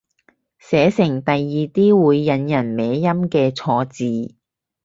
[0.57, 1.37] 寫成第二
[1.71, 4.33] 啲會引人歪音嘅錯字